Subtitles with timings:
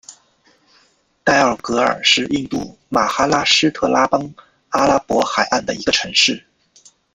[1.23, 4.33] 代奥格尔是印度马哈拉施特拉邦
[4.69, 6.43] 阿拉伯海岸的一个城市。